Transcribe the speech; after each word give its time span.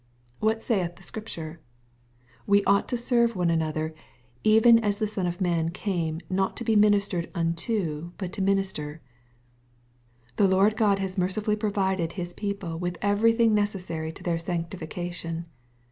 What 0.39 0.63
saith 0.63 0.95
the 0.95 1.03
Scripture? 1.03 1.59
We 2.47 2.63
ought 2.63 2.87
to 2.89 2.97
serve 2.97 3.35
one 3.35 3.51
an* 3.51 3.61
other, 3.61 3.93
^^even 4.43 4.81
as 4.81 4.97
the 4.97 5.05
Son 5.05 5.27
of 5.27 5.39
man 5.39 5.69
came 5.69 6.21
not 6.27 6.57
to 6.57 6.63
be 6.63 6.75
miuis« 6.75 7.07
tered 7.07 7.29
unto, 7.35 8.09
but 8.17 8.33
to 8.33 8.41
minister." 8.41 8.99
The 10.37 10.47
Lord 10.47 10.75
God 10.75 10.97
has 10.97 11.19
mercifully 11.19 11.55
provided 11.55 12.13
His 12.13 12.33
people 12.33 12.79
with 12.79 12.97
everything 13.03 13.53
necessary 13.53 14.11
to 14.13 14.23
their 14.23 14.39
sanctification. 14.39 15.45